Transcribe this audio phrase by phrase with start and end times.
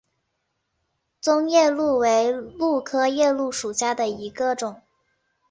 [1.21, 4.81] 棕夜鹭为鹭科夜鹭属下的一个种。